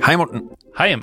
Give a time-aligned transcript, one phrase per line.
[0.00, 0.46] Hei, Morten.
[0.78, 0.94] Hei!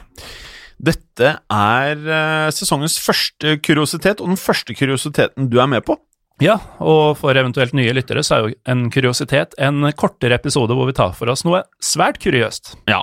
[0.80, 5.98] Dette er eh, sesongens første kuriositet, og den første kuriositeten du er med på.
[6.42, 10.88] Ja, og for eventuelt nye lyttere så er jo en kuriositet en kortere episode hvor
[10.88, 12.78] vi tar for oss noe svært kuriøst.
[12.90, 13.02] Ja.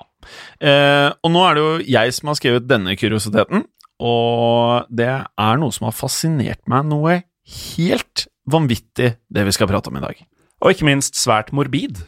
[0.59, 3.67] Eh, og nå er det jo jeg som har skrevet denne kuriositeten,
[4.03, 9.93] og det er noe som har fascinert meg noe helt vanvittig, det vi skal prate
[9.93, 10.25] om i dag.
[10.65, 12.01] Og ikke minst svært morbid.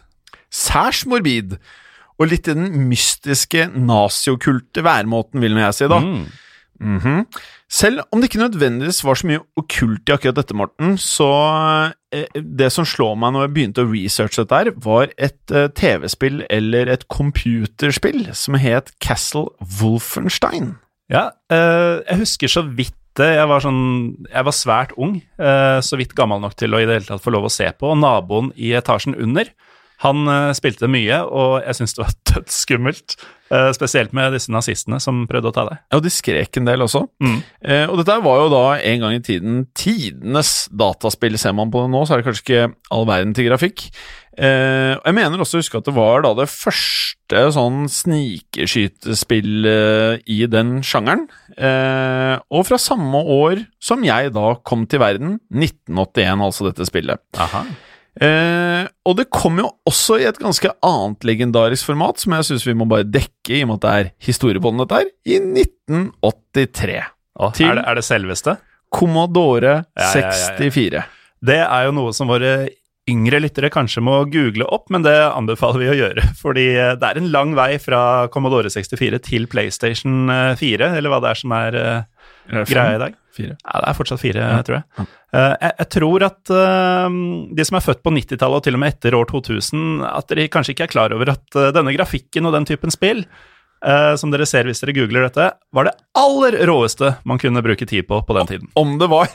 [0.48, 1.58] Særs morbid,
[2.18, 6.02] og litt i den mystiske naziokulte væremåten, vil nå jeg si, da.
[6.02, 6.26] Mm.
[6.78, 7.24] Mhm.
[7.68, 11.28] Selv om det ikke nødvendigvis var så mye okkult i akkurat dette, Morten, så
[12.16, 15.68] eh, det som slår meg når jeg begynte å researche dette, her, var et eh,
[15.76, 19.50] TV-spill eller et computerspill som het Castle
[19.82, 20.78] Wolfenstein.
[21.12, 22.94] Ja, eh, jeg husker så vidt.
[23.18, 25.16] Jeg var, sånn, jeg var svært ung,
[25.82, 27.88] så vidt gammel nok til å i det hele tatt få lov å se på.
[27.90, 29.48] Og naboen i etasjen under,
[30.04, 33.16] han eh, spilte mye, og jeg syns det var dødsskummelt.
[33.48, 35.80] Eh, spesielt med disse nazistene som prøvde å ta deg.
[35.88, 37.02] Ja, og de skrek en del også.
[37.24, 37.40] Mm.
[37.64, 41.38] Eh, og dette var jo da en gang i tiden tidenes dataspill.
[41.40, 43.88] Ser man på det nå, så er det kanskje ikke all verden til grafikk.
[44.38, 50.70] Jeg mener også å huske at det var da det første sånn snikeskytespill i den
[50.86, 51.24] sjangeren.
[52.46, 57.24] Og fra samme år som jeg da kom til verden, 1981, altså dette spillet.
[57.34, 57.64] Aha.
[58.20, 62.66] Eh, og det kom jo også i et ganske annet legendarisk format, som jeg syns
[62.66, 65.12] vi må bare dekke, i og med at det er historie på den, dette her,
[65.28, 66.98] i 1983.
[67.38, 68.56] Åh, Til- er, det, er det selveste?
[68.94, 70.58] Commodore Ja, ja, ja, ja.
[70.58, 71.06] 64.
[71.44, 72.68] Det er jo noe som våre
[73.08, 76.24] yngre lyttere kanskje må google opp, men det anbefaler vi å gjøre.
[76.42, 81.12] Fordi eh, det er en lang vei fra Commodore 64 til PlayStation eh, 4, eller
[81.12, 82.02] hva det er som er eh,
[82.48, 83.16] greia i dag.
[83.38, 83.54] Fire.
[83.60, 85.06] Ja, det er fortsatt fire, tror jeg.
[85.36, 85.74] Eh, jeg.
[85.78, 87.18] Jeg tror at uh,
[87.54, 90.48] de som er født på 90-tallet og til og med etter år 2000, at de
[90.52, 93.24] kanskje ikke er klar over at uh, denne grafikken og den typen spill,
[93.84, 97.86] eh, som dere ser hvis dere googler dette, var det aller råeste man kunne bruke
[97.88, 98.70] tid på på den tiden.
[98.78, 99.30] Om det var.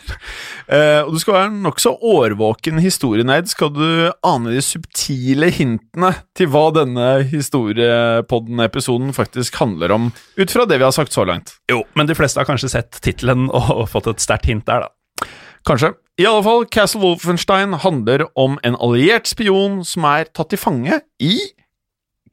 [0.67, 3.87] Eh, og du skal være nokså årvåken historieneid, skal du
[4.23, 10.87] ane de subtile hintene til hva denne historiepodden-episoden faktisk handler om, ut fra det vi
[10.87, 11.57] har sagt så langt.
[11.71, 15.27] Jo, men de fleste har kanskje sett tittelen og, fått et sterkt hint der, da.
[15.67, 15.93] Kanskje.
[16.19, 20.99] I alle fall, Castle Wolfenstein handler om en alliert spion som er tatt til fange
[21.23, 21.39] i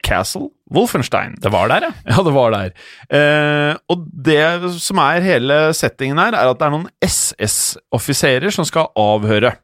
[0.07, 1.35] Castle Wolfenstein.
[1.43, 1.93] Det var der, ja.
[2.15, 2.73] Ja, det var der.
[3.11, 8.67] Eh, og det som er hele settingen her, er at det er noen SS-offiserer som
[8.69, 9.55] skal avhøre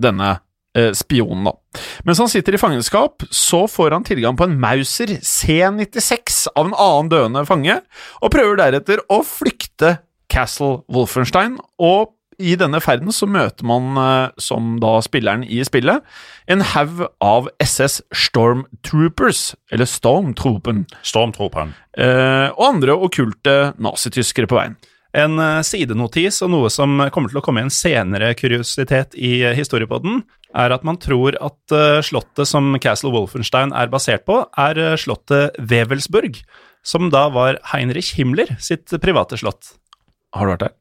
[0.00, 0.30] denne
[0.76, 1.82] eh, spionen, da.
[2.08, 6.76] Mens han sitter i fangenskap, så får han tilgang på en Mauser C96 av en
[6.76, 7.80] annen døende fange,
[8.20, 9.98] og prøver deretter å flykte
[10.30, 16.04] Castle Wolfenstein, og i denne ferden så møter man, eh, som da spilleren i spillet,
[16.50, 21.74] en haug av SS Stormtroopers, eller Stormtroopen, Stormtrooperen.
[21.96, 24.76] eh, og andre okkulte nazityskere på veien.
[25.12, 29.42] En eh, sidenotis og noe som kommer til å komme i en senere kuriositet i
[29.56, 35.54] historiepodden, er at man tror at slottet som Castle Wolfenstein er basert på, er slottet
[35.62, 36.40] Wevelsburg,
[36.82, 39.76] som da var Heinrich Himmler sitt private slott.
[40.34, 40.74] Har du vært der?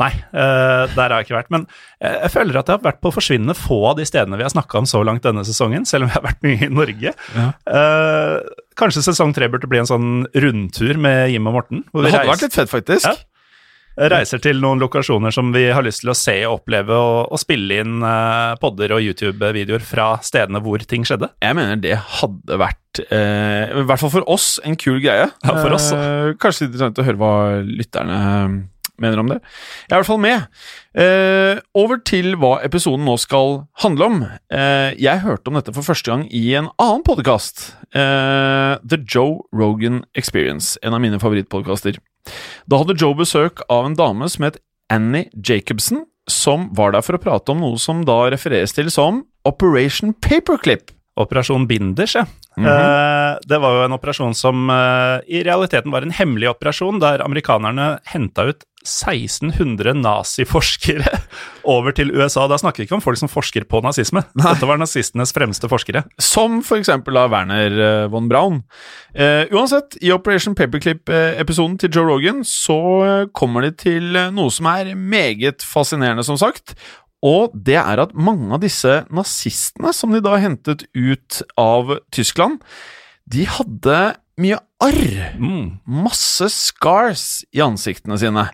[0.00, 1.50] Nei, uh, der har jeg ikke vært.
[1.52, 1.66] Men
[2.00, 4.54] jeg, jeg føler at jeg har vært på forsvinnende få av de stedene vi har
[4.54, 7.12] snakka om så langt denne sesongen, selv om vi har vært mye i Norge.
[7.36, 8.38] Eh,
[8.80, 11.84] kanskje sesong tre burde bli en sånn rundtur med Jim og Morten?
[11.92, 13.06] hvor Det hadde reiser- vært litt fett, faktisk.
[13.12, 14.08] Ja.
[14.08, 17.38] reiser til noen lokasjoner som vi har lyst til å se og oppleve, og, og
[17.42, 21.28] spille inn uh, podder og YouTube-videoer fra stedene hvor ting skjedde.
[21.44, 25.28] Jeg mener det hadde vært, eh, i hvert fall for oss, en kul greie.
[25.44, 27.34] Ja, for oss, Eh, kanskje interessant å høre hva
[27.68, 28.56] lytterne eh,
[29.02, 29.40] mener om det.
[29.88, 30.46] Jeg er i hvert fall med.
[30.94, 34.22] Eh, over til hva episoden nå skal handle om.
[34.52, 37.72] Eh, jeg hørte om dette for første gang i en annen podkast.
[37.92, 41.98] Eh, The Joe Rogan Experience, en av mine favorittpodkaster.
[42.70, 44.60] Da hadde Joe besøk av en dame som het
[44.92, 49.24] Annie Jacobsen, som var der for å prate om noe som da refereres til som
[49.48, 50.92] Operation Paperclip.
[51.20, 52.26] Operasjon Binders, ja.
[52.56, 52.66] Mhm.
[52.66, 57.24] Eh, det var jo en operasjon som eh, i realiteten var en hemmelig operasjon, der
[57.24, 61.06] amerikanerne henta ut 1600 naziforskere
[61.74, 62.48] over til USA.
[62.50, 64.24] Da snakker vi ikke om folk som forsker på nazisme.
[64.34, 66.02] Dette var nazistenes fremste forskere.
[66.20, 68.62] Som for eksempel av Werner eh, von Braun.
[69.14, 72.80] Eh, uansett, i Operation Paperclip-episoden til Joe Rogan så
[73.36, 76.74] kommer de til noe som er meget fascinerende, som sagt.
[77.22, 82.58] Og det er at mange av disse nazistene som de da hentet ut av Tyskland,
[83.30, 84.00] de hadde
[84.42, 85.36] mye arr.
[85.38, 85.78] Mm.
[85.86, 88.48] Masse scars i ansiktene sine.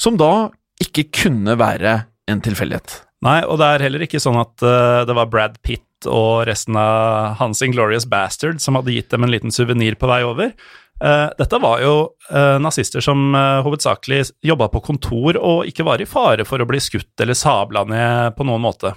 [0.00, 0.48] Som da
[0.80, 2.00] ikke kunne være
[2.30, 3.02] en tilfeldighet.
[3.26, 6.78] Nei, og det er heller ikke sånn at uh, det var Brad Pitt og resten
[6.80, 10.54] av hans Inglorious Bastard som hadde gitt dem en liten suvenir på vei over.
[11.00, 11.94] Eh, dette var jo
[12.28, 16.68] eh, nazister som uh, hovedsakelig jobba på kontor og ikke var i fare for å
[16.68, 18.92] bli skutt eller sabla ned på noen måte.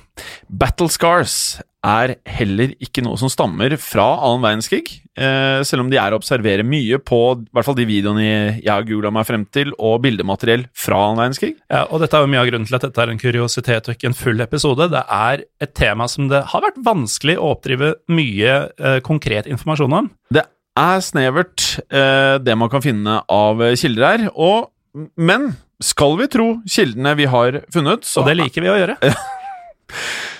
[0.47, 4.87] Battle scars er heller ikke noe som stammer fra annen verdenskrig,
[5.19, 8.71] eh, selv om de er å observere mye på i hvert fall de videoene jeg
[8.71, 11.53] har googla meg frem til, og bildemateriell fra annen verdenskrig.
[11.67, 13.97] Ja, og dette er jo mye av grunnen til at dette er en kuriositet og
[13.97, 14.89] ikke en full episode.
[14.95, 19.99] Det er et tema som det har vært vanskelig å oppdrive mye eh, konkret informasjon
[19.99, 20.11] om.
[20.33, 20.47] Det
[20.79, 24.71] er snevert, eh, det man kan finne av kilder her, og,
[25.15, 25.53] men
[25.83, 28.95] skal vi tro kildene vi har funnet, så Og det liker vi å gjøre.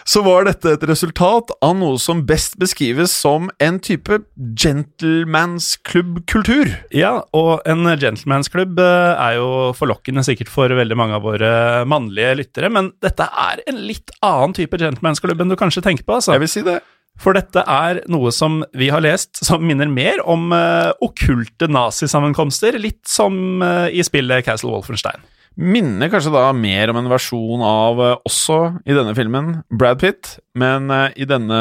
[0.05, 6.67] så var dette et resultat av noe som best beskrives som en type gentlemansklubbkultur.
[6.95, 11.51] Ja, og en gentlemansklubb eh, er jo forlokkende sikkert for veldig mange av våre
[11.89, 16.13] mannlige lyttere, men dette er en litt annen type gentlemansklubb enn du kanskje tenker på,
[16.19, 16.31] altså.
[16.35, 16.79] Jeg vil si det.
[17.21, 22.79] For dette er noe som vi har lest som minner mer om uh, okkulte nazisammenkomster,
[22.81, 25.21] litt som uh, i spillet Castle Wolfenstein.
[25.53, 28.57] minner kanskje da mer om en versjon av uh, også
[28.89, 31.59] i denne filmen Brad Pitt, men i denne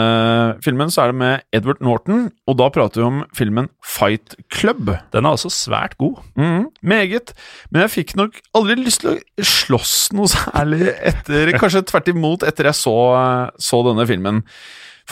[0.65, 4.95] filmen så er det med Edward Norton, og da prater vi om filmen Fight Club.
[5.13, 6.23] Den er altså svært god.
[6.41, 7.35] Mm, meget,
[7.69, 12.49] men jeg fikk nok aldri lyst til å slåss noe særlig etter Kanskje tvert imot
[12.49, 12.97] etter jeg så,
[13.61, 14.41] så denne filmen.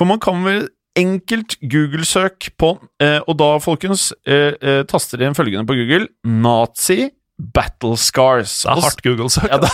[0.00, 0.62] For man kan vel
[0.96, 2.72] enkelt Google-søk på,
[3.04, 8.62] eh, og da, folkens, eh, eh, taster inn følgende på Google Nazi Battle Scars.
[8.64, 9.50] Det er hardt Google-søk.
[9.52, 9.68] Ja, da,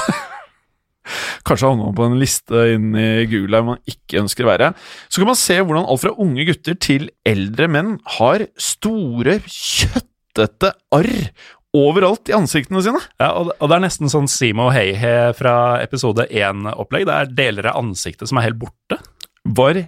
[1.47, 4.73] kanskje havna på en liste inn i Google der man ikke ønsker å være.
[5.07, 10.75] Så kan man se hvordan alt fra unge gutter til eldre menn har store, kjøttete
[10.91, 11.13] arr
[11.77, 12.99] overalt i ansiktene sine.
[13.23, 17.07] Ja, og det er nesten sånn Simo Heihe fra episode 1-opplegg.
[17.07, 18.99] Det er deler av ansiktet som er helt borte.
[19.47, 19.87] Var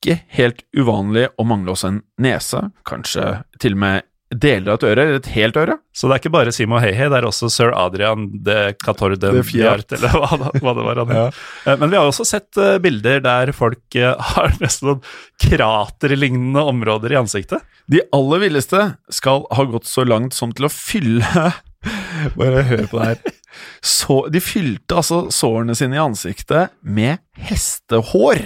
[0.00, 4.84] ikke helt uvanlig å mangle også en nese, kanskje til og med deler av et
[4.86, 5.74] øre, eller et helt øre.
[5.90, 9.32] Så det er ikke bare Simo Heihe, det er også sir Adrian de Cator de
[9.34, 9.90] De Fiart.
[9.96, 11.40] Eller hva, hva det var han het.
[11.66, 15.02] Eh, Men vi har også sett eh, bilder der folk eh, har nesten noen
[15.42, 17.66] kraterlignende områder i ansiktet.
[17.90, 21.50] De aller villeste skal ha gått så langt som til å fylle
[22.38, 23.36] Bare hør på det her.
[23.82, 28.44] Så, de fylte altså sårene sine i ansiktet med hestehår.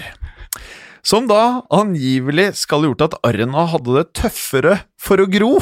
[1.05, 5.59] Som da angivelig skal ha gjort at arrene hadde det tøffere for å gro.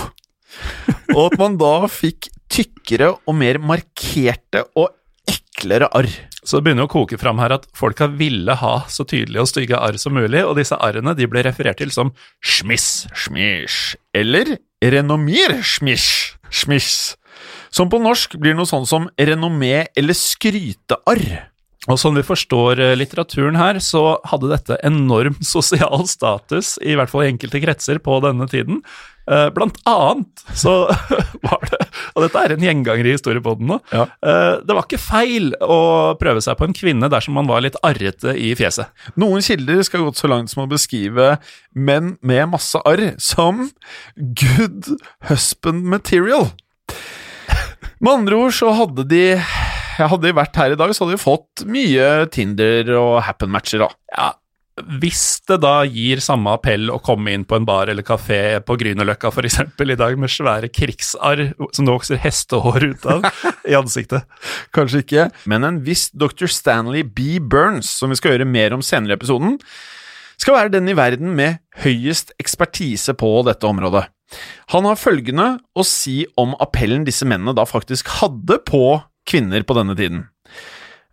[1.12, 4.92] Og at man da fikk tykkere og mer markerte og
[5.28, 6.10] eklere arr.
[6.42, 9.78] Så det begynner å koke fram her at folka ville ha så tydelige og stygge
[9.78, 12.10] arr som mulig, og disse arrene de ble referert til som
[12.42, 13.06] schmiss.
[13.14, 13.96] Schmish.
[14.14, 16.36] Eller renommer schmish.
[16.50, 17.14] Schmish.
[17.72, 21.51] Som på norsk blir noe sånn som renommé eller skrytearr.
[21.90, 27.10] Og sånn vi forstår eh, litteraturen her, så hadde dette enorm sosial status, i hvert
[27.10, 28.78] fall i enkelte kretser på denne tiden.
[29.30, 30.72] Eh, Blant annet så
[31.46, 31.80] var det,
[32.14, 34.04] og dette er en gjenganger i historiepodden nå, Ja.
[34.22, 35.80] eh, det var ikke feil å
[36.22, 38.90] prøve seg på en kvinne dersom man var litt arrete i fjeset.
[39.18, 41.36] Noen kilder skal gått så langt som å beskrive
[41.74, 43.68] menn med masse arr som
[44.16, 44.90] good
[45.30, 46.50] husband material.
[48.02, 49.24] Med andre ord så hadde de
[50.10, 53.90] hadde de vært her i dag, så hadde vi fått mye Tinder og happen-matcher, da.
[54.12, 54.30] Ja,
[55.02, 58.76] hvis det da gir samme appell å komme inn på en bar eller kafé på
[58.80, 59.58] Grünerløkka f.eks.
[59.84, 61.42] i dag med svære krigsarr
[61.76, 63.26] som det vokser hestehår ut av
[63.70, 64.24] i ansiktet.
[64.72, 66.48] Kanskje ikke, men en viss Dr.
[66.48, 67.36] Stanley B.
[67.38, 69.58] Burns, som vi skal gjøre mer om senere i episoden,
[70.40, 74.06] skal være den i verden med høyest ekspertise på dette området.
[74.72, 78.86] Han har følgende å si om appellen disse mennene da faktisk hadde på
[79.28, 80.26] kvinner på denne tiden.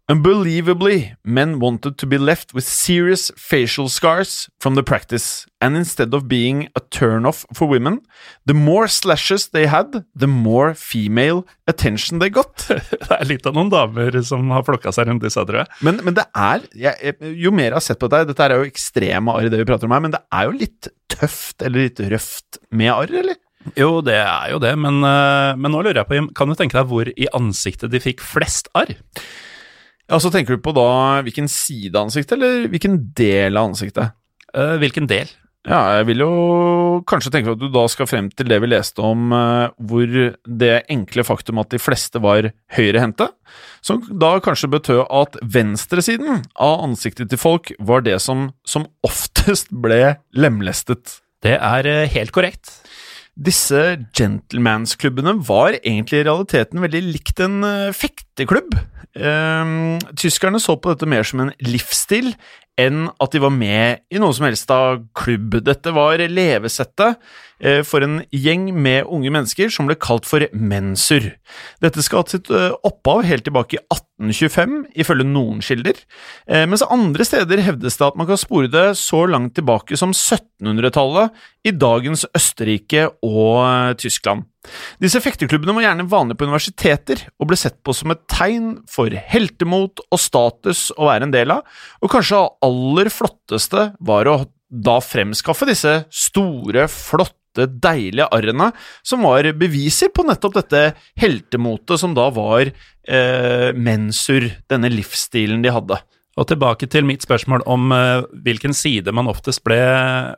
[0.09, 6.15] Unbelievably, men wanted to be left with serious facial scars from the practice, and instead
[6.15, 8.01] of being a turn-off for women,
[8.43, 12.65] the more slashes they had, the more female attention they got.
[12.69, 15.69] det er litt av noen damer som har flokka seg rundt disse, tror jeg.
[15.85, 17.13] Men, men det er, jeg,
[17.43, 19.85] jo mer jeg har sett på dette, dette er jo ekstreme arr, det vi prater
[19.85, 23.37] om her, men det er jo litt tøft eller litt røft med arr, eller?
[23.75, 26.79] Jo, det er jo det, men, eh, men nå lurer jeg på, kan du tenke
[26.79, 28.95] deg hvor i ansiktet de fikk flest arr?
[30.09, 34.15] Ja, Så tenker du på da hvilken side av ansiktet, eller hvilken del av ansiktet?
[34.55, 35.29] Uh, hvilken del?
[35.67, 36.33] Ja, jeg vil jo
[37.05, 40.71] kanskje tenke at du da skal frem til det vi leste om uh, hvor det
[40.89, 43.27] enkle faktum at de fleste var høyrehendte,
[43.85, 49.69] som da kanskje betød at venstresiden av ansiktet til folk var det som som oftest
[49.69, 51.19] ble lemlestet.
[51.43, 52.79] Det er uh, helt korrekt.
[53.39, 53.81] Disse
[54.17, 57.61] gentlemansklubbene var egentlig i realiteten veldig likt en
[57.95, 58.75] fekteklubb.
[59.15, 62.33] Um, tyskerne så på dette mer som en livsstil
[62.79, 65.59] enn at de var med i noe som helst av klubb.
[65.65, 67.19] Dette var levesettet
[67.59, 71.31] eh, for en gjeng med unge mennesker som ble kalt for mensur.
[71.83, 75.99] Dette skal ha sitt eh, opphav helt tilbake i 1825, ifølge noen kilder,
[76.47, 80.15] eh, mens andre steder hevdes det at man kan spore det så langt tilbake som
[80.15, 81.35] 1700-tallet
[81.67, 84.47] i dagens Østerrike og Tyskland.
[84.99, 89.13] Disse fekteklubbene var gjerne vanlige på universiteter, og ble sett på som et tegn for
[89.31, 91.67] heltemot og status å være en del av,
[92.03, 94.39] og kanskje aller flotteste var å
[94.69, 98.69] da fremskaffe disse store, flotte, deilige arrene,
[99.01, 100.83] som var beviser på nettopp dette
[101.19, 105.97] heltemotet som da var eh, mensur, denne livsstilen de hadde.
[106.39, 109.79] Og tilbake til mitt spørsmål om eh, hvilken side man oftest ble,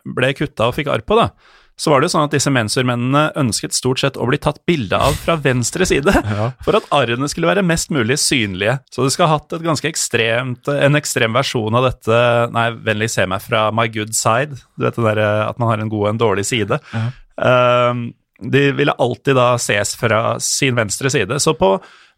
[0.07, 1.27] ble kutta og fikk arr på, da
[1.79, 4.97] så var det jo sånn at disse mensurmennene ønsket stort sett å bli tatt bilde
[4.97, 6.51] av fra venstre side, ja.
[6.65, 8.77] for at arrene skulle være mest mulig synlige.
[8.93, 13.09] Så du skal ha hatt et ganske ekstremt, en ekstrem versjon av dette Nei, vennlig
[13.13, 14.59] se meg fra my good side.
[14.77, 16.77] Du vet det derre at man har en god og en dårlig side.
[16.93, 17.07] Ja.
[17.41, 18.11] Um,
[18.41, 21.39] de ville alltid da ses fra sin venstre side.
[21.39, 21.75] Så på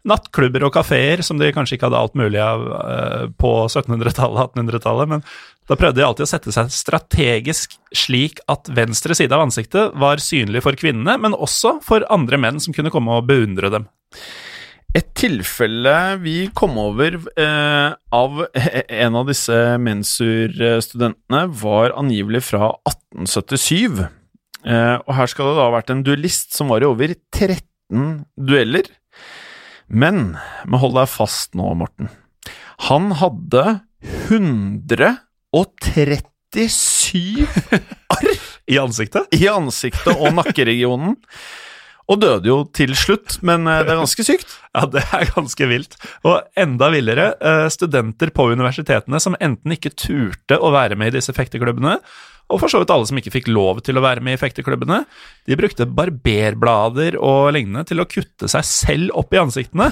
[0.08, 5.12] nattklubber og kafeer, som de kanskje ikke hadde alt mulig av uh, på 1700-tallet, 1800-tallet,
[5.14, 5.24] men
[5.68, 10.20] da prøvde de alltid å sette seg strategisk slik at venstre side av ansiktet var
[10.20, 13.86] synlig for kvinnene, men også for andre menn som kunne komme og beundre dem.
[14.94, 24.04] Et tilfelle vi kom over eh, av en av disse mensur-studentene, var angivelig fra 1877.
[24.64, 28.22] Eh, og her skal det da ha vært en duellist som var i over 13
[28.38, 28.86] dueller.
[29.88, 30.36] Men,
[30.68, 32.12] men hold deg fast nå, Morten.
[32.86, 33.80] Han hadde
[34.28, 35.16] 100
[35.54, 37.46] og 37
[38.14, 38.32] arr
[38.70, 39.28] I ansiktet?
[39.34, 41.14] I ansiktet og nakkeregionen.
[42.04, 44.58] Og døde jo til slutt, men eh, det er ganske sykt.
[44.74, 45.96] Ja, det er ganske vilt.
[46.26, 51.16] Og enda villere, eh, studenter på universitetene som enten ikke turte å være med i
[51.18, 51.96] disse fekteklubbene,
[52.52, 55.00] og for så vidt alle som ikke fikk lov til å være med i fekteklubbene.
[55.48, 59.88] De brukte barberblader og lignende til å kutte seg selv opp i ansiktene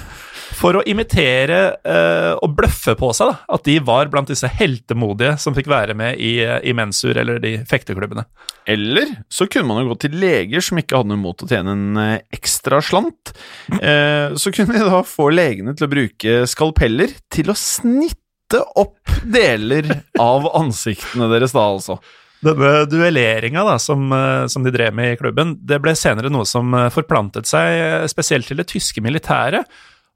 [0.58, 5.38] for å imitere eh, og bløffe på seg da, at de var blant disse heltemodige
[5.40, 8.26] som fikk være med i, i mensur eller de fekteklubbene.
[8.68, 11.74] Eller så kunne man jo gå til leger som ikke hadde noe mot å tjene
[11.74, 13.32] en eh, ekstra slant.
[13.80, 19.00] Eh, så kunne de da få legene til å bruke skalpeller til å snitte opp
[19.24, 19.88] deler
[20.20, 22.02] av ansiktene deres, da altså.
[22.42, 26.74] Denne duelleringa som, eh, som, de drev med i klubben, det ble senere noe som
[26.74, 29.70] eh, forplantet seg eh, spesielt til det tyske militæret,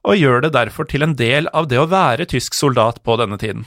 [0.06, 3.38] og gjør det derfor til en del av det å være tysk soldat på denne
[3.38, 3.64] tiden.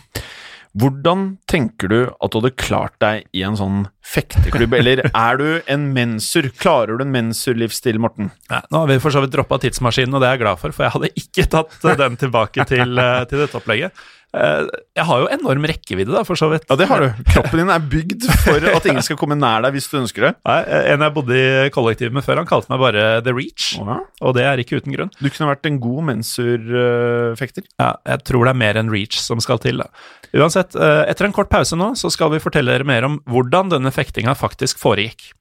[0.80, 5.48] Hvordan tenker du at du hadde klart deg i en sånn fekteklubb, eller er du
[5.66, 6.46] en mensur?
[6.60, 8.30] Klarer du en mensurlivsstil, Morten?
[8.52, 10.76] Ja, nå har vi for så vidt droppa tidsmaskinen, og det er jeg glad for,
[10.76, 13.02] for jeg hadde ikke tatt den tilbake til,
[13.32, 14.08] til dette opplegget.
[14.30, 16.68] Eh, jeg har jo enorm rekkevidde, da, for så vidt.
[16.70, 17.08] Ja, det har du.
[17.32, 20.32] Kroppen din er bygd for at ingen skal komme nær deg hvis du ønsker det.
[20.46, 20.60] Nei,
[20.94, 23.98] En jeg bodde i kollektiv med før, han kalte meg bare The Reach, ja.
[24.22, 25.10] og det er ikke uten grunn.
[25.18, 27.66] Du kunne vært en god mensurfekter.
[27.82, 29.82] Ja, jeg tror det er mer enn Reach som skal til.
[29.82, 29.90] da.
[30.38, 33.74] Uansett, eh, etter en kort pause nå, så skal vi fortelle dere mer om hvordan
[33.74, 35.32] denne fektinga faktisk foregikk.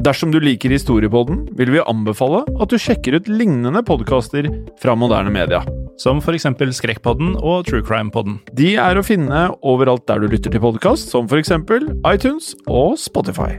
[0.00, 4.48] Dersom du liker Historiepodden, vil vi anbefale at du sjekker ut lignende podkaster
[4.80, 5.60] fra moderne media.
[6.00, 8.38] Som eksempel Skrekkpodden og True Crime-podden.
[8.56, 13.58] De er å finne overalt der du lytter til podkast, som eksempel iTunes og Spotify.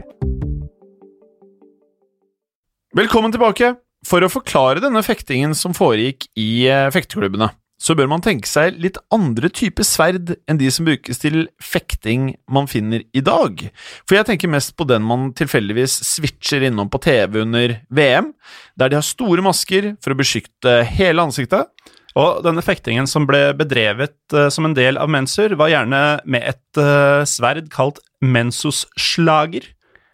[2.98, 3.76] Velkommen tilbake!
[4.02, 8.74] For å forklare denne fektingen som foregikk i eh, fekteklubbene, så bør man tenke seg
[8.82, 13.68] litt andre typer sverd enn de som brukes til fekting man finner i dag.
[14.02, 18.34] For jeg tenker mest på den man tilfeldigvis switcher innom på TV under VM,
[18.74, 21.70] der de har store masker for å beskytte hele ansiktet.
[22.18, 26.44] Og denne fektingen som ble bedrevet uh, som en del av mensur, var gjerne med
[26.52, 29.70] et uh, sverd kalt mensusslager.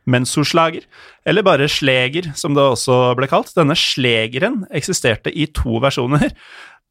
[0.09, 0.87] Mensoslager,
[1.29, 3.51] eller bare sleger, som det også ble kalt.
[3.59, 6.33] Denne slegeren eksisterte i to versjoner.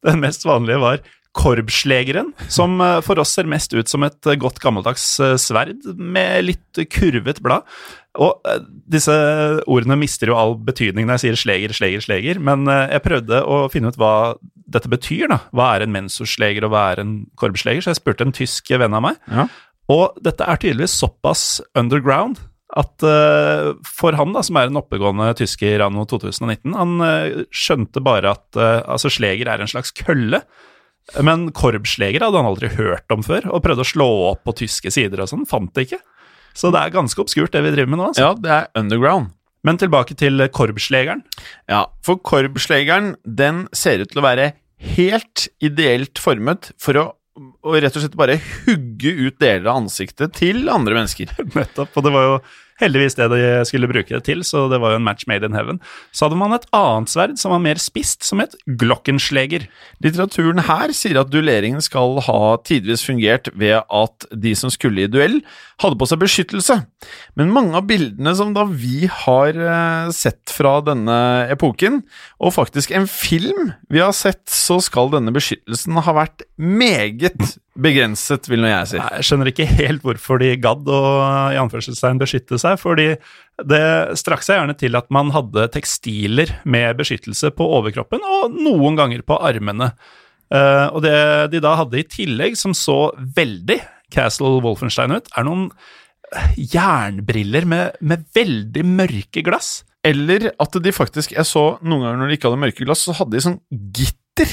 [0.06, 1.00] Den mest vanlige var
[1.38, 5.86] korpslegeren, som eh, for oss ser mest ut som et eh, godt gammeldags eh, sverd
[5.94, 7.66] med litt kurvet blad.
[8.18, 8.42] Og
[8.90, 9.14] disse
[9.70, 13.60] ordene mister jo all betydning når jeg sier sleger, sleger, sleger, men jeg prøvde å
[13.70, 14.14] finne ut hva
[14.68, 15.38] dette betyr, da.
[15.54, 17.84] Hva er en mensorsleger, og hva er en korpsleger?
[17.84, 19.20] Så jeg spurte en tysk venn av meg.
[19.30, 19.46] Ja.
[19.94, 21.44] Og dette er tydeligvis såpass
[21.78, 22.40] underground
[22.76, 28.02] at uh, for han, da, som er en oppegående tysker anno 2019, han uh, skjønte
[28.04, 30.42] bare at uh, altså sleger er en slags kølle.
[31.24, 34.92] Men korpsleger hadde han aldri hørt om før, og prøvde å slå opp på tyske
[34.92, 36.00] sider og sånn, fant det ikke.
[36.58, 38.08] Så det er ganske obskurt, det vi driver med nå.
[38.10, 38.24] Altså.
[38.26, 39.32] Ja, det er underground.
[39.66, 41.24] Men tilbake til korpslegeren.
[41.70, 44.52] Ja, for korpslegeren, den ser ut til å være
[44.94, 47.06] helt ideelt formet for å
[47.38, 51.30] og rett og slett bare hugge ut deler av ansiktet til andre mennesker.
[51.58, 52.38] Nettopp, og det var jo
[52.82, 55.56] heldigvis det de skulle bruke det til, så det var jo en match made in
[55.56, 55.80] heaven.
[56.12, 59.66] Så hadde man et annet sverd som var mer spist, som het Glockensleger.
[60.04, 65.10] Litteraturen her sier at duelleringen skal ha tidvis fungert ved at de som skulle i
[65.10, 65.40] duell,
[65.82, 66.80] hadde på seg beskyttelse.
[67.38, 71.18] Men mange av bildene som da vi har eh, sett fra denne
[71.52, 72.02] epoken,
[72.42, 78.48] og faktisk en film vi har sett, så skal denne beskyttelsen ha vært meget begrenset,
[78.50, 78.98] vil nå jeg si.
[78.98, 81.02] Jeg skjønner ikke helt hvorfor de gadd å
[81.54, 83.12] i anførselstegn beskytte seg, fordi
[83.68, 83.84] det
[84.18, 89.22] strakk seg gjerne til at man hadde tekstiler med beskyttelse på overkroppen, og noen ganger
[89.26, 89.92] på armene.
[90.48, 91.14] Uh, og det
[91.52, 93.78] de da hadde i tillegg, som så veldig
[94.14, 95.68] Castle Wolfenstein ut, er noen
[96.56, 99.82] jernbriller med, med veldig mørke glass.
[100.06, 103.16] Eller at de faktisk Jeg så noen ganger når de ikke hadde mørke glass, så
[103.18, 103.60] hadde de sånn
[103.96, 104.52] gitter.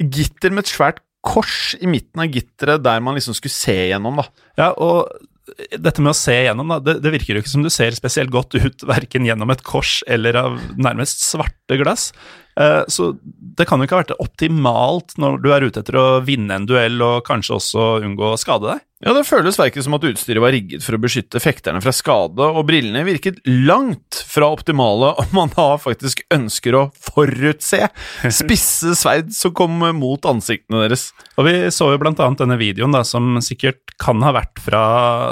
[0.00, 4.22] Gitter med et svært kors i midten av gitteret der man liksom skulle se gjennom,
[4.22, 4.46] da.
[4.60, 5.10] Ja, og
[5.78, 8.32] dette med å se gjennom, da, det, det, virker jo ikke som du ser spesielt
[8.34, 12.10] godt ut verken gjennom et kors eller av nærmest svarte glass.
[12.60, 13.12] Eh, så
[13.56, 16.68] det kan jo ikke ha vært optimalt når du er ute etter å vinne en
[16.68, 18.84] duell og kanskje også unngå å skade deg.
[19.04, 22.40] Ja, det føles verken som at utstyret var rigget for å beskytte fekterne fra skade,
[22.40, 27.90] og brillene virket langt fra optimale om man da faktisk ønsker å forutse
[28.40, 31.10] spisse sverd som kom mot ansiktene deres.
[31.36, 34.82] Og vi så jo blant annet denne videoen da, som sikkert kan ha vært fra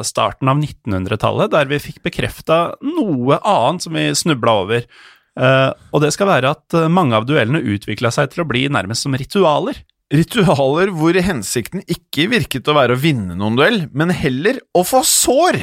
[0.05, 4.89] starten av 1900-tallet, der vi fikk bekrefta noe annet som vi snubla over.
[5.35, 9.07] Uh, og det skal være at mange av duellene utvikla seg til å bli nærmest
[9.07, 9.81] som ritualer.
[10.13, 15.01] Ritualer hvor hensikten ikke virket å være å vinne noen duell, men heller å få
[15.09, 15.59] sår,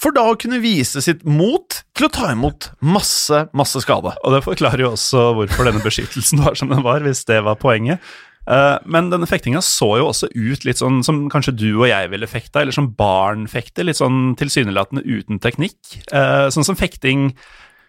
[0.00, 4.14] for da å kunne vise sitt mot til å ta imot masse, masse skade.
[4.24, 7.60] Og det forklarer jo også hvorfor denne beskyttelsen var som den var, hvis det var
[7.60, 8.00] poenget.
[8.48, 12.10] Eh, men denne fektinga så jo også ut litt sånn som kanskje du og jeg
[12.12, 15.78] ville fekta, eller som barn fekter, litt sånn tilsynelatende uten teknikk.
[16.08, 17.30] Eh, sånn som fekting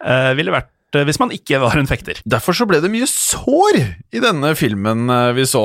[0.04, 2.20] eh, ville vært hvis man ikke var en fekter.
[2.28, 3.80] Derfor så ble det mye sår
[4.14, 5.64] i denne filmen vi så.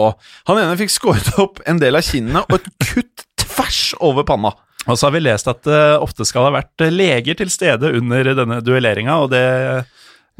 [0.50, 4.52] Han ene fikk skåret opp en del av kinnene og et kutt tvers over panna.
[4.90, 8.32] Og så har vi lest at det ofte skal ha vært leger til stede under
[8.38, 9.46] denne duelleringa, og det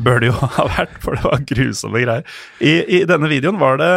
[0.02, 2.26] bør det jo ha vært, for det var grusomme greier.
[2.58, 3.92] I, i denne videoen var det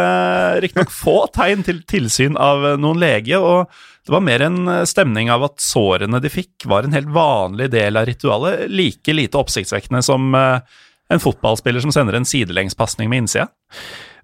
[0.65, 3.71] riktignok få tegn til tilsyn av noen lege, og
[4.05, 7.97] det var mer en stemning av at sårene de fikk, var en helt vanlig del
[7.97, 10.75] av ritualet, like lite oppsiktsvekkende som eh,
[11.13, 13.49] en fotballspiller som sender en sidelengspasning med innsida.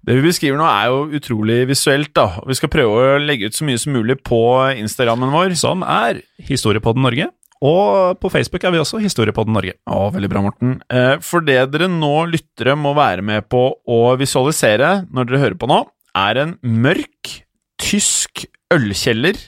[0.02, 2.40] Det vi beskriver nå, er jo utrolig visuelt, da.
[2.48, 4.40] Vi skal prøve å legge ut så mye som mulig på
[4.82, 5.54] Instagrammen vår.
[5.58, 7.28] Som er Historiepodden Norge.
[7.62, 9.76] Og på Facebook er vi også Historiepodden Norge.
[9.86, 10.80] Å, veldig bra, Morten.
[10.90, 15.60] Eh, for det dere nå lyttere må være med på å visualisere når dere hører
[15.60, 15.84] på nå,
[16.18, 17.36] er en mørk,
[17.82, 19.38] tysk ølkjeller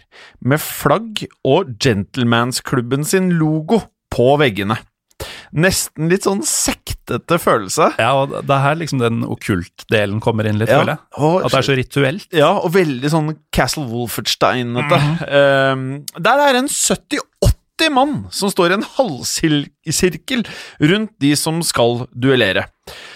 [0.45, 3.81] med flagg og Gentlemansklubben sin logo
[4.15, 4.77] på veggene.
[5.55, 7.93] Nesten litt sånn sektete følelse.
[8.03, 10.99] Ja, og det er her liksom den okkult-delen kommer inn litt, Ja, føler jeg.
[11.23, 12.27] og- At det er så rituelt.
[12.35, 14.99] Ja, og veldig sånn Castle Wolfenstein-ete.
[14.99, 15.23] Mm.
[15.79, 17.54] Um, der er en 78
[17.95, 20.45] mann som står i en halvsirkel
[20.79, 22.67] rundt de som skal duellere.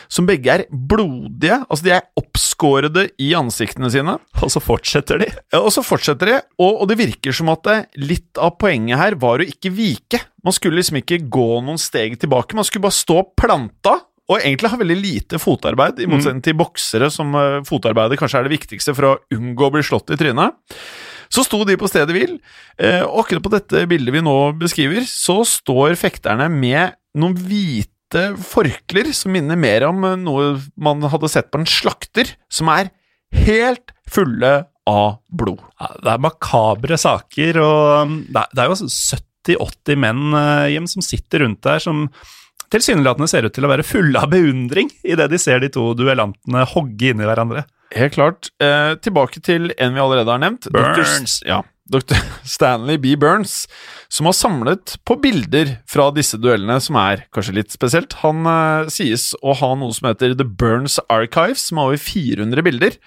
[0.09, 4.16] Som begge er blodige, altså de er oppskårede i ansiktene sine.
[4.40, 5.29] Og så fortsetter de.
[5.53, 7.68] Ja, Og så fortsetter de, og, og det virker som at
[8.01, 10.23] litt av poenget her var å ikke vike.
[10.44, 13.99] Man skulle liksom ikke gå noen steg tilbake, man skulle bare stå planta.
[14.29, 18.44] Og egentlig ha veldig lite fotarbeid, i motsetning til boksere, som uh, fotarbeidet kanskje er
[18.44, 20.53] det viktigste for å unngå å bli slått i trynet.
[21.32, 22.38] Så sto de på stedet hvil,
[22.80, 28.32] eh, og akkurat på dette bildet vi nå beskriver, så står fekterne med noen hvite
[28.40, 32.92] forkler som minner mer om eh, noe man hadde sett på en slakter, som er
[33.44, 35.60] helt fulle av blod.
[35.80, 41.04] Ja, det er makabre saker, og um, det er, jo 70-80 menn, eh, Jim, som
[41.04, 42.06] sitter rundt der, som
[42.72, 46.66] tilsynelatende ser ut til å være fulle av beundring idet de ser de to duellantene
[46.72, 47.64] hogge inn i hverandre.
[47.96, 48.51] Helt klart.
[48.62, 50.68] Eh, tilbake til en vi allerede har nevnt.
[50.74, 51.40] Burns.
[51.40, 51.48] Dr.
[51.48, 52.18] Ja, Dr.
[52.44, 53.16] Stanley B.
[53.16, 53.68] Burns,
[54.09, 58.18] som har samlet på bilder fra disse duellene, som er kanskje litt spesielt.
[58.22, 62.66] Han eh, sies å ha noe som heter The Burns Archives, som har over 400
[62.66, 62.98] bilder.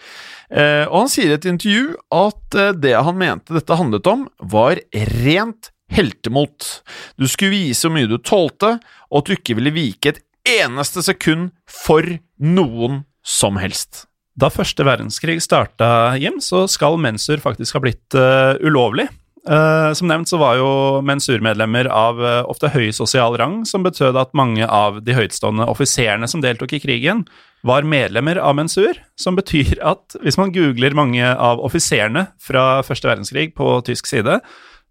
[0.50, 4.26] Eh, og han sier i et intervju at eh, det han mente dette handlet om,
[4.42, 4.82] var
[5.22, 6.82] rent heltemot.
[7.20, 8.78] Du skulle vise hvor mye du tålte,
[9.12, 10.24] og at du ikke ville vike et
[10.64, 12.08] eneste sekund for
[12.42, 14.08] noen som helst.
[14.40, 19.10] Da første verdenskrig starta, Jim, så skal mensur faktisk ha blitt uh, ulovlig.
[19.42, 24.20] Uh, som nevnt så var jo mensurmedlemmer av uh, ofte høy sosial rang, som betød
[24.22, 27.26] at mange av de høytstående offiserene som deltok i krigen,
[27.68, 33.10] var medlemmer av mensur, som betyr at hvis man googler mange av offiserene fra første
[33.10, 34.40] verdenskrig på tysk side,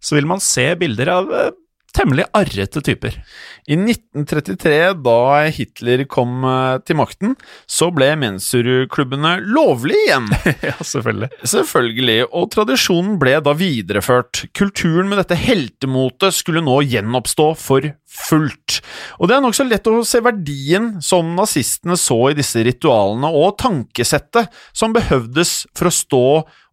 [0.01, 1.33] så vil man se bilder av
[1.97, 3.17] temmelig arrete typer.
[3.71, 4.75] I 1933,
[5.05, 5.19] da
[5.55, 7.35] Hitler kom eh, til makten,
[7.71, 10.29] så ble mensurklubbene lovlige igjen.
[10.71, 11.31] ja, selvfølgelig.
[11.55, 14.45] Selvfølgelig, og tradisjonen ble da videreført.
[14.57, 18.81] Kulturen med dette heltemotet skulle nå gjenoppstå for fullt.
[19.21, 23.59] Og det er nokså lett å se verdien som nazistene så i disse ritualene, og
[23.63, 26.25] tankesettet som behøvdes for å stå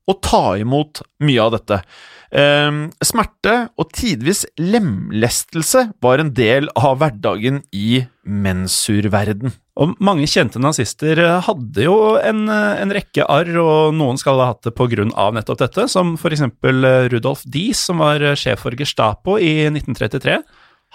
[0.08, 1.82] og ta imot mye av dette.
[2.28, 9.54] Um, smerte og tidvis lemlestelse var en del av hverdagen i mensurverden.
[9.78, 14.68] Og mange kjente nazister hadde jo en, en, rekke arr, og noen skal ha hatt
[14.68, 14.74] det
[15.14, 20.42] av nettopp dette, som for eksempel Rudolf Dies, som var sjef for Gestapo i 1933.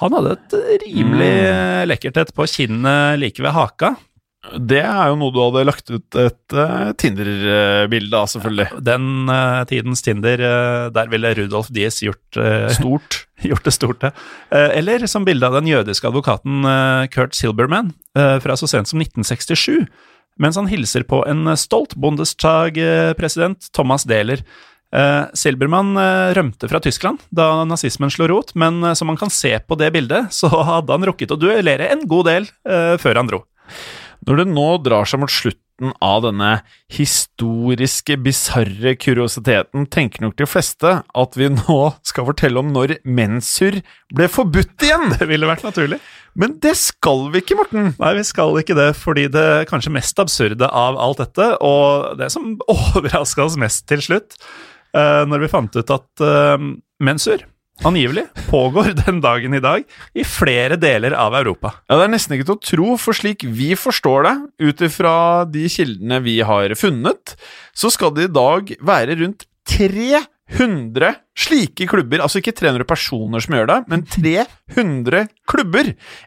[0.02, 1.88] Han hadde et rimelig mm.
[1.88, 3.94] lekkert et på kinnet like ved haka.
[4.42, 8.80] Det er jo noe du hadde lagt ut et uh, Tinder-bilde av, selvfølgelig.
[8.82, 12.40] Den uh, tidens Tinder, uh, der ville Rudolf Dies gjort
[12.74, 13.20] Stort.
[13.46, 14.10] gjort det stort, ja.
[14.50, 16.62] eller som bilde av den jødiske advokaten
[17.10, 19.88] Kurt Silberman fra så sent som 1967,
[20.38, 24.44] mens han hilser på en stolt Bundestag-president, Thomas Dehler.
[25.34, 25.98] Silbermann
[26.38, 30.30] rømte fra Tyskland da nazismen slo rot, men som man kan se på det bildet,
[30.30, 32.48] så hadde han rukket å duellere en god del
[33.02, 33.42] før han dro.
[34.28, 36.50] Når det nå drar seg mot slutten av denne
[36.92, 43.80] historiske, bisarre kuriositeten, tenker nok de fleste at vi nå skal fortelle om når mensur
[44.14, 45.08] ble forbudt igjen!
[45.16, 45.98] Det ville vært naturlig.
[46.38, 47.90] Men det skal vi ikke, Morten.
[47.98, 52.30] Nei, vi skal ikke det, fordi det kanskje mest absurde av alt dette, og det
[52.32, 54.38] som overraska oss mest til slutt,
[54.94, 56.70] uh, når vi fant ut at uh,
[57.02, 57.42] mensur
[57.84, 59.82] angivelig pågår den dagen i dag
[60.14, 61.74] i flere deler av Europa.
[61.88, 64.34] Ja, Det er nesten ikke til å tro, for slik vi forstår det,
[64.68, 65.14] ut ifra
[65.50, 67.34] de kildene vi har funnet,
[67.74, 69.46] så skal det i dag være rundt
[70.52, 74.02] 300 100 slike klubber, altså ikke 300 personer som gjør det, men
[74.74, 75.86] 300 klubber,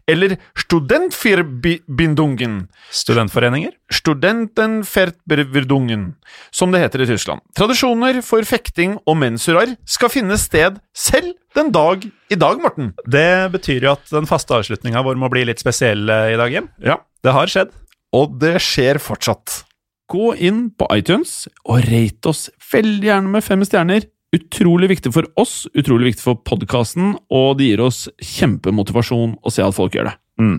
[0.09, 3.71] eller Studentfirbindungen Studentforeninger?
[3.93, 6.15] Studentenverbindungen,
[6.51, 7.41] som det heter i Tyskland.
[7.57, 12.93] Tradisjoner for fekting og mensurar skal finne sted selv den dag i dag, Morten.
[13.07, 16.51] Det betyr jo at den faste avslutninga vår må bli litt spesiell eh, i dag,
[16.51, 16.67] Jim.
[16.83, 16.95] Ja.
[17.23, 17.69] Det har skjedd.
[18.15, 19.65] Og det skjer fortsatt.
[20.11, 24.01] Gå inn på iTunes og rate oss veldig gjerne med fem stjerner
[24.35, 29.65] utrolig viktig for oss, utrolig viktig for podkasten, og det gir oss kjempemotivasjon å se
[29.65, 30.17] at folk gjør det.
[30.41, 30.57] Mm.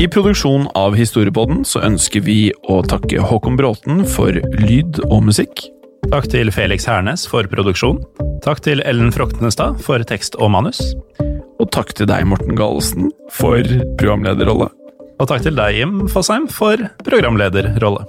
[0.00, 2.38] I produksjon av Historiepodden så ønsker vi
[2.72, 5.66] å takke Håkon Bråten for lyd og musikk.
[6.08, 8.00] Takk til Felix Hernes for produksjon.
[8.40, 10.80] Takk til Ellen Froktenestad for tekst og manus.
[11.60, 13.60] Og takk til deg, Morten Galesen, for
[14.00, 14.70] programlederrolle.
[15.20, 18.08] Og takk til deg, Jim Fosheim, for programlederrolle.